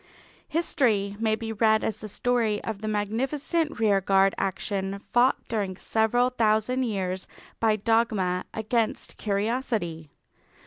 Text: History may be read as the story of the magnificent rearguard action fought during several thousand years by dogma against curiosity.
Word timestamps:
History 0.47 1.15
may 1.19 1.35
be 1.35 1.53
read 1.53 1.83
as 1.83 1.97
the 1.97 2.07
story 2.09 2.59
of 2.63 2.81
the 2.81 2.87
magnificent 2.87 3.77
rearguard 3.79 4.33
action 4.35 4.99
fought 5.13 5.47
during 5.47 5.77
several 5.77 6.31
thousand 6.31 6.81
years 6.85 7.27
by 7.59 7.75
dogma 7.75 8.45
against 8.51 9.17
curiosity. 9.17 10.09